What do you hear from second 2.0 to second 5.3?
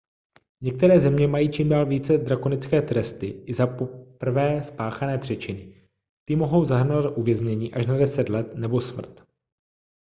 drakonické tresty i za poprvé spáchané